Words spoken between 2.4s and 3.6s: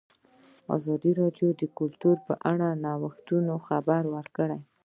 اړه د نوښتونو